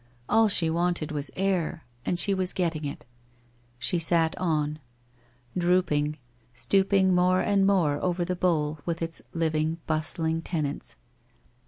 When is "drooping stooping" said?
5.55-7.13